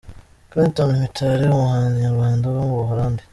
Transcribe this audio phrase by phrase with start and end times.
[0.49, 3.23] Clenton Mitali umuhanzi nyarwanda uba mu Buholandi.